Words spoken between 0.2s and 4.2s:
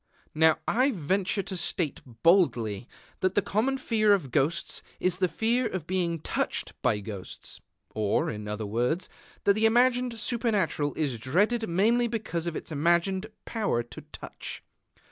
Now I venture to state boldly that the common fear